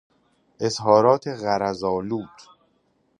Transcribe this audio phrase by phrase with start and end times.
[0.59, 2.29] اظهارات غرض آلود